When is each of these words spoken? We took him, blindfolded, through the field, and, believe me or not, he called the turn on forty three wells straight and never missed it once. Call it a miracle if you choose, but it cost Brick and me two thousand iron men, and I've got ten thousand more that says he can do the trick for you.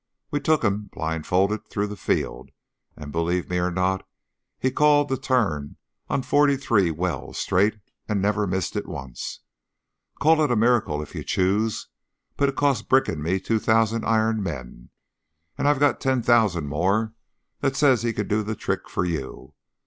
We 0.31 0.39
took 0.39 0.63
him, 0.63 0.89
blindfolded, 0.91 1.67
through 1.67 1.85
the 1.85 1.95
field, 1.95 2.49
and, 2.97 3.11
believe 3.11 3.51
me 3.51 3.59
or 3.59 3.69
not, 3.69 4.03
he 4.57 4.71
called 4.71 5.09
the 5.09 5.15
turn 5.15 5.75
on 6.09 6.23
forty 6.23 6.57
three 6.57 6.89
wells 6.89 7.37
straight 7.37 7.77
and 8.09 8.19
never 8.19 8.47
missed 8.47 8.75
it 8.75 8.87
once. 8.87 9.41
Call 10.19 10.41
it 10.41 10.49
a 10.49 10.55
miracle 10.55 11.03
if 11.03 11.13
you 11.13 11.23
choose, 11.23 11.87
but 12.35 12.49
it 12.49 12.55
cost 12.55 12.89
Brick 12.89 13.07
and 13.09 13.21
me 13.21 13.39
two 13.39 13.59
thousand 13.59 14.03
iron 14.03 14.41
men, 14.41 14.89
and 15.55 15.67
I've 15.67 15.79
got 15.79 16.01
ten 16.01 16.23
thousand 16.23 16.65
more 16.65 17.13
that 17.59 17.75
says 17.75 18.01
he 18.01 18.11
can 18.11 18.27
do 18.27 18.41
the 18.41 18.55
trick 18.55 18.89
for 18.89 19.05
you. 19.05 19.53